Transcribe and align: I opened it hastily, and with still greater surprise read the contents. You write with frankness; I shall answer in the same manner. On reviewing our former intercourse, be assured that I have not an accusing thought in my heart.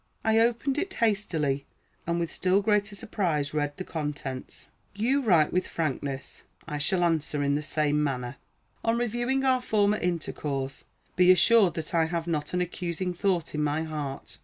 I 0.25 0.39
opened 0.39 0.79
it 0.79 0.95
hastily, 0.95 1.67
and 2.07 2.19
with 2.19 2.31
still 2.31 2.63
greater 2.63 2.95
surprise 2.95 3.53
read 3.53 3.77
the 3.77 3.83
contents. 3.83 4.71
You 4.95 5.21
write 5.21 5.53
with 5.53 5.67
frankness; 5.67 6.41
I 6.67 6.79
shall 6.79 7.03
answer 7.03 7.43
in 7.43 7.53
the 7.53 7.61
same 7.61 8.03
manner. 8.03 8.37
On 8.83 8.97
reviewing 8.97 9.43
our 9.43 9.61
former 9.61 9.97
intercourse, 9.97 10.85
be 11.15 11.29
assured 11.31 11.75
that 11.75 11.93
I 11.93 12.05
have 12.05 12.25
not 12.25 12.55
an 12.55 12.61
accusing 12.61 13.13
thought 13.13 13.53
in 13.53 13.63
my 13.63 13.83
heart. 13.83 14.39